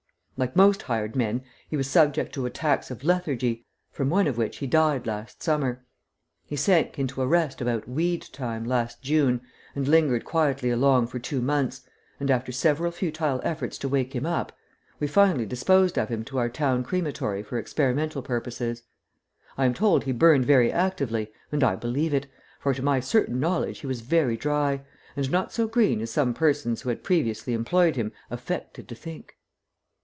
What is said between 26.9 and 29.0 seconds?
previously employed him affected to